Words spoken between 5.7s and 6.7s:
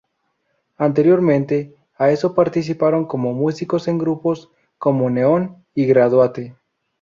y Graduate.